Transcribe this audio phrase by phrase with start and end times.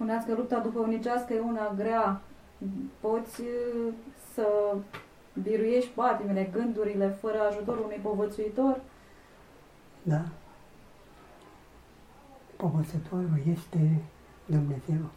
[0.00, 2.20] Spuneați că lupta duhovnicească e una grea.
[3.00, 3.92] Poți uh,
[4.34, 4.76] să
[5.42, 8.80] biruiești patimile, gândurile, fără ajutorul unui povățuitor?
[10.02, 10.24] Da.
[12.56, 14.02] Povățătorul este
[14.46, 15.10] Dumnezeu.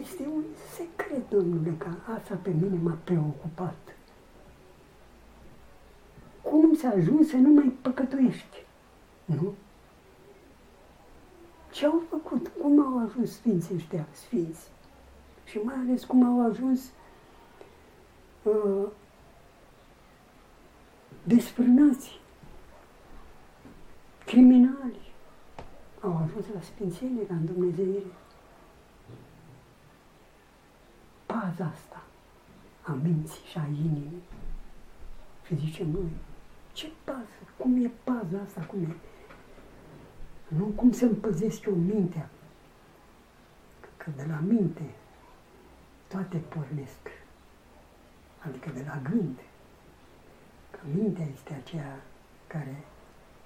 [0.00, 0.42] Este un
[0.74, 3.96] secret, domnule, că asta pe mine m-a preocupat.
[6.42, 8.64] Cum să ajungi să nu mai păcătuiești?
[9.24, 9.54] Nu?
[11.70, 12.43] Ce au făcut?
[12.64, 14.68] Cum au ajuns sfinții ăștia, sfinți?
[15.44, 16.80] Și mai ales cum au ajuns
[18.42, 18.88] uh,
[21.22, 22.20] desfrânați,
[24.24, 25.12] criminali.
[26.00, 28.12] Au ajuns la sfințenie, la Dumnezeire.
[31.26, 32.02] Paza asta
[32.82, 34.22] a minții și a inimii.
[35.46, 36.10] Și zicem noi,
[36.72, 37.38] ce pază?
[37.56, 38.60] Cum e paza asta?
[38.60, 38.94] Cum e?
[40.48, 42.28] Nu cum să-mi păzesc eu mintea.
[44.04, 44.90] Că de la minte
[46.08, 47.10] toate pornesc.
[48.38, 49.38] Adică de la gând.
[50.70, 52.02] Că mintea este aceea
[52.46, 52.84] care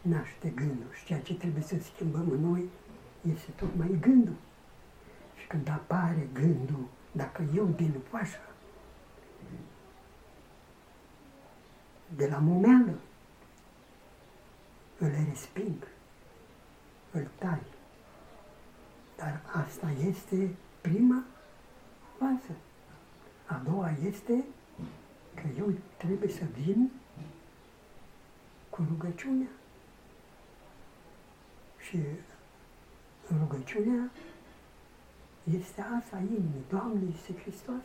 [0.03, 2.69] naște gândul și ceea ce trebuie să schimbăm în noi
[3.23, 4.37] este tocmai gândul.
[5.37, 8.41] Și când apare gândul, dacă eu din fașă,
[12.17, 12.99] de la momeală,
[14.99, 15.87] îl resping
[17.11, 17.61] îl tai.
[19.19, 21.25] Dar asta este prima
[22.19, 22.59] fază.
[23.47, 24.45] A doua este
[25.35, 26.91] că eu trebuie să vin
[28.71, 29.49] cu rugăciunea.
[31.79, 31.99] Și
[33.39, 34.11] rugăciunea
[35.45, 36.65] este asta inimii.
[36.69, 37.85] Doamne, este Hristos.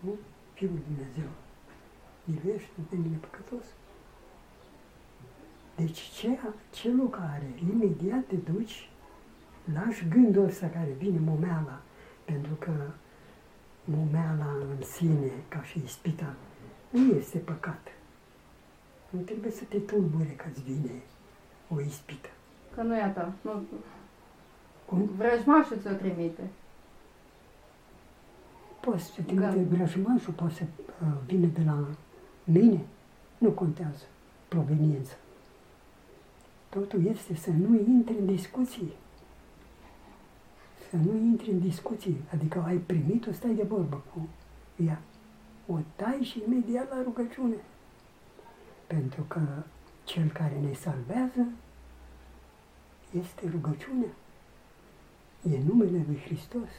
[0.00, 0.14] Nu?
[0.54, 1.30] Fiul Dumnezeu,
[2.24, 3.64] miluiește pe mine păcătos.
[5.76, 6.38] Deci ce,
[6.70, 7.54] ce loc are?
[7.72, 8.90] Imediat te duci,
[9.74, 11.80] lași gândul ăsta care vine momeala,
[12.24, 12.72] pentru că
[13.84, 16.34] momeala în sine, ca și ispita,
[16.90, 17.88] nu este păcat.
[19.10, 21.02] Nu trebuie să te tulbure că îți vine
[21.68, 22.28] o ispită.
[22.74, 23.32] Că nu e a ta.
[23.40, 23.62] Nu.
[24.84, 25.10] Cum?
[25.16, 26.42] Vrăjmașul ți-o trimite.
[28.80, 30.64] Poți să trimite vrăjmașul, poate să
[31.02, 31.86] uh, vină de la
[32.44, 32.80] mine.
[33.38, 34.04] Nu contează
[34.48, 35.14] proveniența.
[36.74, 38.92] Totul este să nu intri în discuții.
[40.90, 42.16] Să nu intri în discuții.
[42.32, 44.28] Adică ai primit-o, stai de vorbă cu
[44.84, 45.00] ea.
[45.66, 47.56] O tai și imediat la rugăciune.
[48.86, 49.40] Pentru că
[50.04, 51.46] cel care ne salvează
[53.18, 54.10] este rugăciunea.
[55.42, 56.70] E numele lui Hristos.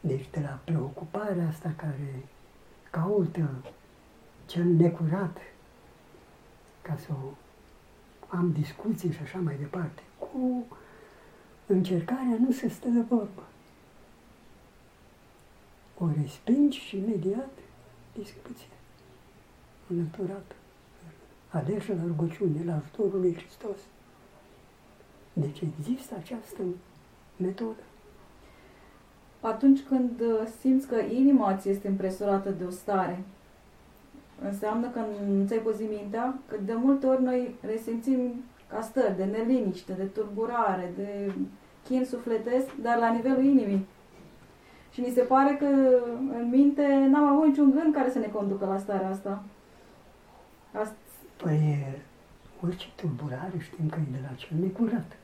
[0.00, 2.24] Deci de la preocuparea asta care
[2.90, 3.50] caută
[4.46, 5.38] cel necurat
[6.82, 7.28] ca să o
[8.30, 10.66] am discuții și așa mai departe, cu
[11.66, 13.42] încercarea nu se stă de vorbă.
[15.98, 17.50] O respingi și imediat
[18.14, 18.68] discuție
[19.88, 20.54] înlăturată.
[21.48, 23.78] Adesea la rugăciune, la ajutorul lui Hristos.
[25.32, 26.62] Deci există această
[27.36, 27.82] metodă.
[29.40, 30.22] Atunci când
[30.60, 33.22] simți că inima ți este impresurată de o stare,
[34.44, 39.24] înseamnă că nu ți-ai păzit mintea, că de multe ori noi resimțim ca stări de
[39.24, 41.32] neliniște, de turburare, de
[41.84, 43.86] chin sufletesc, dar la nivelul inimii.
[44.90, 45.66] Și mi se pare că
[46.38, 49.42] în minte n-am avut niciun gând care să ne conducă la starea asta.
[50.72, 50.94] asta...
[51.36, 51.86] Păi,
[52.64, 55.16] orice tulburare știm că e de la cel necurat.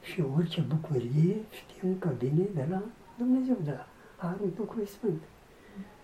[0.00, 2.82] Și orice bucurie știm că vine de la
[3.18, 3.86] Dumnezeu, de la
[4.16, 5.22] Harul Duhului Sfânt.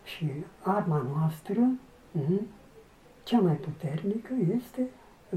[0.05, 0.27] Și
[0.63, 1.90] arma noastră Mm-hmm.
[3.23, 4.89] Cea mai puternică este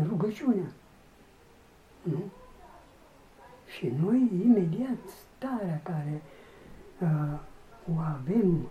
[0.08, 0.72] rugăciunea.
[2.02, 2.24] Nu?
[3.78, 4.98] Și noi, imediat,
[5.36, 6.22] starea care
[7.02, 7.40] uh,
[7.96, 8.70] o avem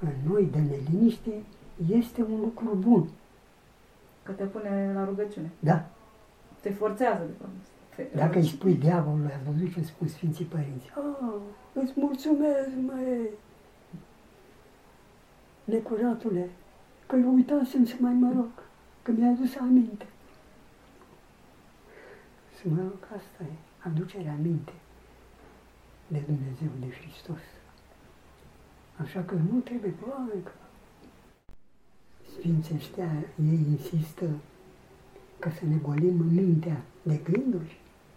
[0.00, 1.42] în noi de neliniște
[1.90, 3.08] este un lucru bun.
[4.22, 5.50] Că te pune la rugăciune.
[5.58, 5.86] Da.
[6.60, 8.14] Te forțează, de fapt.
[8.14, 10.86] Dacă îi spui diavolului, ați văzut ce spun Sfinții Părinți?
[10.94, 11.34] Ah,
[11.72, 13.28] îți mulțumesc, mai
[15.64, 16.50] necuratule,
[17.08, 18.50] că eu uitasem să mai mă rog,
[19.02, 20.06] că mi-a adus aminte.
[22.60, 23.52] Să mă rog, asta e,
[23.88, 24.72] aducerea aminte
[26.06, 27.40] de Dumnezeu, de Hristos.
[28.96, 29.94] Așa că nu trebuie
[30.44, 30.52] că
[32.38, 33.10] Sfinții ăștia,
[33.50, 34.28] ei insistă
[35.38, 37.76] ca să ne golim mintea de gânduri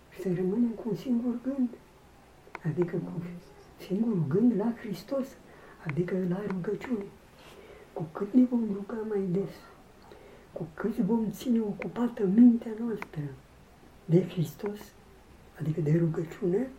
[0.09, 1.69] și să rămânem cu un singur gând.
[2.65, 3.23] Adică cu
[3.79, 5.27] singurul gând la Hristos,
[5.85, 7.05] adică la rugăciune.
[7.93, 9.53] Cu cât ne vom ruga mai des,
[10.53, 13.21] cu cât vom ține ocupată mintea noastră
[14.05, 14.79] de Hristos,
[15.59, 16.69] adică de rugăciune,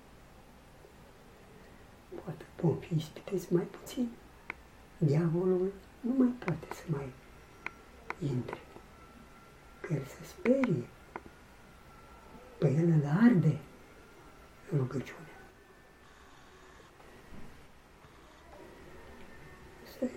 [2.25, 4.09] poate vom fi ispitiți mai puțin.
[4.99, 7.13] Diavolul nu mai poate să mai
[8.21, 8.59] intre.
[9.81, 10.89] Că el se sperie.
[12.59, 13.59] Pe el îl arde
[14.77, 15.21] rugăciunea.
[19.85, 20.11] Asta e.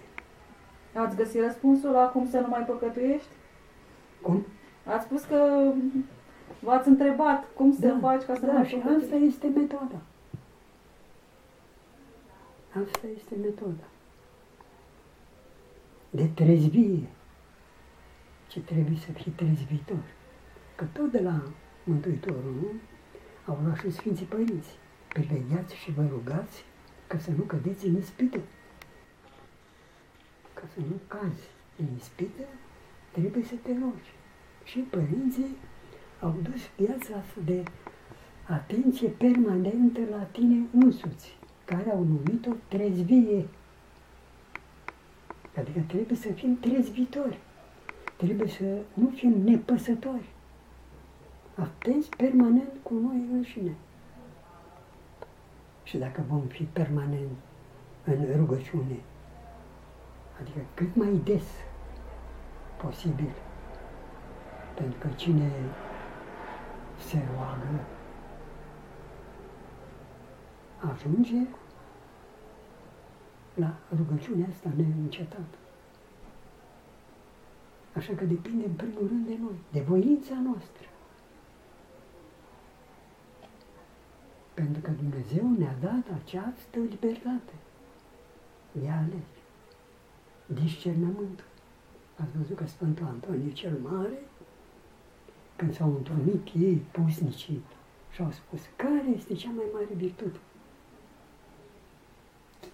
[0.96, 3.28] Ați găsit răspunsul la cum să nu mai păcătuiești?
[4.22, 4.46] Cum?
[4.86, 5.72] Ați spus că
[6.60, 9.06] v-ați întrebat cum să Da, faci ca să nu da, mai și păcătuiești.
[9.06, 10.02] asta este metoda.
[12.84, 13.84] Asta este metoda.
[16.10, 17.08] De trezvie.
[18.48, 20.04] Ce trebuie să fii trezvitor.
[20.76, 21.42] Că tot de la
[21.84, 22.68] Mântuitorul, nu?
[23.46, 24.78] Au luat și Sfinții Părinți.
[25.08, 26.66] Privegheați și vă rugați
[27.08, 28.40] ca să nu cădeți în ispită.
[30.66, 31.48] Ca să nu cazi
[31.78, 32.44] în ispită,
[33.12, 34.14] trebuie să te rogi.
[34.64, 35.56] Și părinții
[36.22, 37.64] au dus viața asta de
[38.48, 43.48] atenție permanentă la tine însuți, care au numit-o trezvie.
[45.58, 47.38] Adică trebuie să fim trezvitori.
[48.18, 50.30] Trebuie să nu fim nepăsători.
[51.56, 53.76] Atenți permanent cu noi înșine.
[55.84, 57.38] Și dacă vom fi permanent
[58.06, 59.00] în rugăciune,
[60.42, 61.44] adică cât mai des
[62.82, 63.34] posibil,
[64.76, 65.52] pentru că cine
[66.98, 67.86] se roagă
[70.92, 71.48] ajunge
[73.54, 75.58] la rugăciunea asta neîncetată.
[77.96, 80.88] Așa că depinde în primul rând de noi, de voința noastră.
[84.54, 87.54] Pentru că Dumnezeu ne-a dat această libertate
[88.72, 89.45] de a alege.
[90.46, 91.46] Discernământul.
[92.16, 94.20] Ați văzut că Sfântul Antonie cel Mare,
[95.56, 97.64] când s-au întrunit ei, pusnicii,
[98.12, 100.40] și au spus, care este cea mai mare virtute?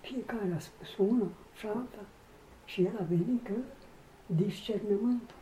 [0.01, 2.05] Fiecare a spus una și alta
[2.65, 3.53] și el a venit că
[4.25, 5.35] discernământul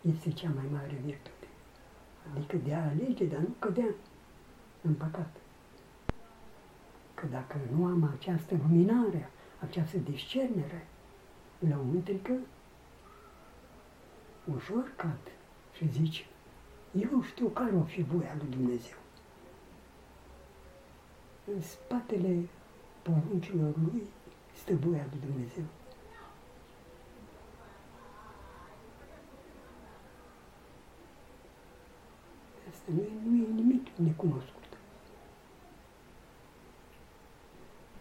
[0.00, 1.46] este cea mai mare virtute.
[2.34, 3.94] Adică de a alege, dar nu cădea
[4.82, 5.36] în păcat.
[7.14, 9.30] Că dacă nu am această luminare,
[9.60, 10.86] această discernere
[11.68, 12.32] lăuntrică,
[14.54, 15.18] ușor cad
[15.72, 16.26] și zici,
[17.10, 18.96] eu știu care o fi voia lui Dumnezeu.
[21.54, 22.48] În spatele
[23.02, 24.02] poruncilor lui
[24.54, 25.64] stă voia lui Dumnezeu.
[32.70, 34.78] Asta nu e, nu e nimic necunoscut.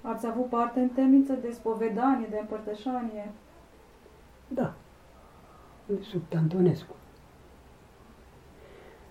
[0.01, 3.31] Ați avut parte în temniță de spovedanie, de împărtășanie.
[4.53, 4.75] Da,
[6.01, 6.95] sub Antonescu.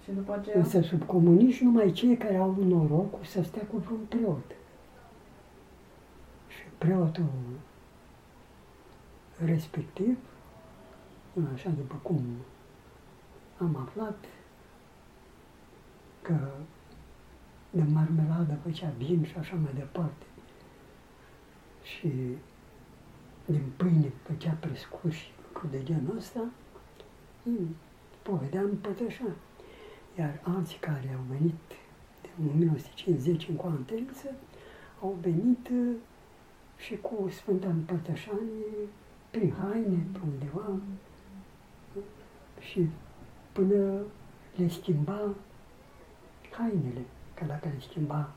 [0.02, 0.56] Și după aceea...
[0.58, 4.50] Însă sub comuniști numai cei care au norocul să stea cu vreun preot.
[6.48, 7.28] Și preotul
[9.44, 10.18] respectiv,
[11.54, 12.22] așa după cum
[13.58, 14.24] am aflat,
[16.22, 16.48] că
[17.70, 20.24] de marmeladă făcea vin și așa mai departe.
[21.82, 22.36] Și
[23.50, 26.44] din pâine făcea prescuși lucruri de genul ăsta,
[27.44, 27.76] îmi
[28.22, 29.30] povedea împătășa.
[30.18, 31.54] Iar alții care au venit
[32.22, 34.34] de 1950 în coantență,
[35.00, 35.94] au venit uh,
[36.76, 38.88] și cu Sfânta Împărtășanie
[39.30, 40.78] prin haine, pe undeva,
[42.60, 42.88] și
[43.52, 44.00] până
[44.56, 45.34] le schimba
[46.50, 48.30] hainele, că dacă le schimba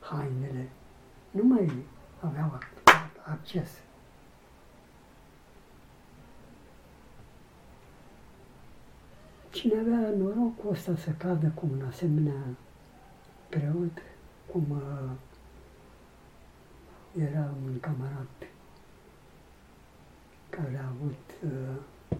[0.00, 0.70] hainele,
[1.30, 1.72] nu mai
[2.20, 3.70] aveau ac- acces.
[9.60, 12.42] Cine avea norocul ăsta să cadă cu un asemenea
[13.48, 14.02] preot,
[14.52, 15.10] cum uh,
[17.22, 18.48] era un camarat
[20.50, 22.16] care a avut uh,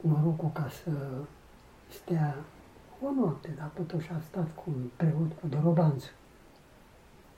[0.00, 0.90] norocul ca să
[1.88, 2.36] stea
[3.02, 6.10] o noapte, dar totuși a stat cu un preot cu dorobanță.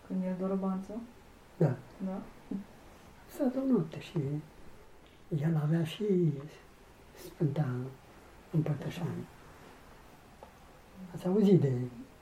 [0.06, 0.92] Când e dorobanță.
[1.56, 1.74] Da.
[2.04, 2.22] Da?
[3.26, 4.18] stat o noapte și
[5.42, 6.32] el avea și
[7.14, 7.68] Sfânta
[8.50, 9.24] Împărtășanie.
[11.14, 11.72] Ați auzit de...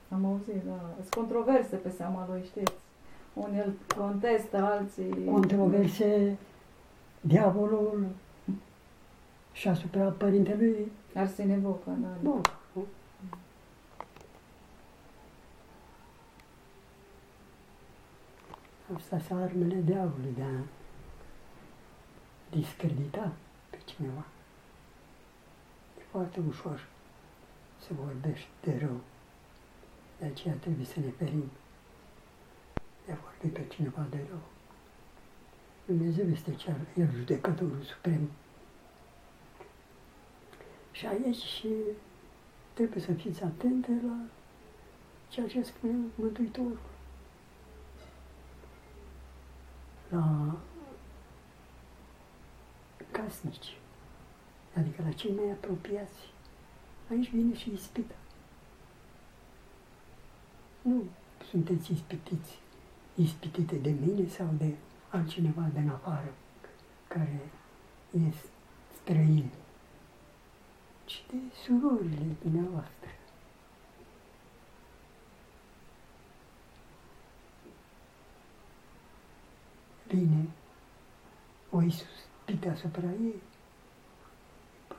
[0.09, 0.93] Am auzit, da.
[0.95, 2.73] Sunt controverse pe seama lui, știți.
[3.33, 5.25] Unii îl contestă, alții...
[5.25, 6.37] controverse
[7.21, 8.05] diavolul
[9.51, 12.07] și asupra părintelui Arsene Boca, da.
[12.07, 12.17] da.
[12.21, 12.41] Bun.
[18.95, 20.63] Asta sunt armele diavolului de a
[22.49, 23.31] discredita
[23.69, 24.25] pe cineva.
[26.15, 26.87] E foarte ușor
[27.79, 28.99] se vorbește de rău.
[30.19, 31.51] De aceea trebuie să ne ferim
[33.05, 34.41] de a vorbi pe cineva de rău.
[35.85, 38.31] Dumnezeu este cel, El judecătorul suprem.
[40.91, 41.69] Și aici și
[42.73, 44.17] trebuie să fiți atente la
[45.29, 46.79] ceea ce spune Mântuitorul.
[50.09, 50.57] La
[53.11, 53.77] casnici,
[54.75, 56.33] adică la cei mai apropiați.
[57.09, 58.15] Aici vine și ispita.
[60.81, 61.03] Nu
[61.49, 62.59] sunteți ispitiți,
[63.15, 64.75] ispitite de mine sau de
[65.09, 66.33] altcineva din afară
[67.07, 67.49] care
[68.27, 68.49] este
[69.01, 69.49] străin,
[71.05, 73.09] ci de surorile dumneavoastră.
[80.07, 80.47] Vine
[81.69, 83.41] o ispite asupra ei,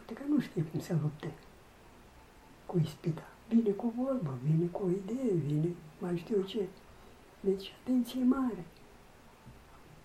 [0.06, 1.32] poate că nu știe cum să lupte
[2.66, 3.28] cu ispita.
[3.48, 6.68] Vine cu vorbă, vine cu o idee, vine mai știu ce.
[7.40, 8.64] Deci atenție mare.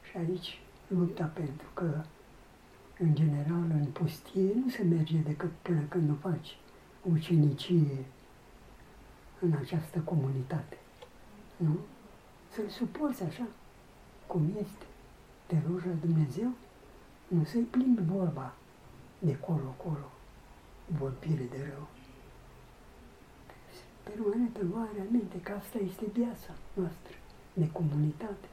[0.01, 2.03] Și aici lupta pentru că,
[2.99, 6.57] în general, în pustie nu se merge decât până când nu faci
[7.01, 8.05] ucenicie
[9.39, 10.77] în această comunitate.
[11.57, 11.77] Nu?
[12.49, 13.47] Să-l suporți așa,
[14.27, 14.85] cum este.
[15.45, 16.51] Te rogi la Dumnezeu,
[17.27, 18.55] nu să-i plimbi vorba
[19.21, 20.11] de colo-colo,
[20.85, 21.87] vorbire de rău.
[24.03, 27.15] Permanent îl are aminte că asta este viața noastră
[27.53, 28.47] de comunitate.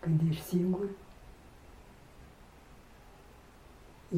[0.00, 0.88] Când ești singur,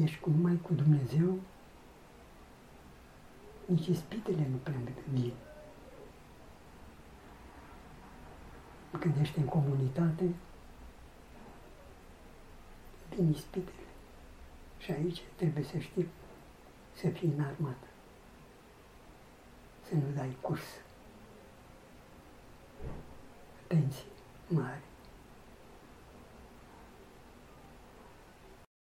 [0.01, 1.39] ești cu numai cu Dumnezeu,
[3.65, 5.33] nici ispitele nu plâng de bine.
[8.99, 10.33] Când ești în comunitate,
[13.15, 13.90] vin ispitele.
[14.83, 16.07] Și aici trebuie să știi
[16.93, 17.77] să fii înarmat,
[19.87, 20.63] să nu dai curs.
[23.63, 24.03] Atenție
[24.47, 24.81] mare.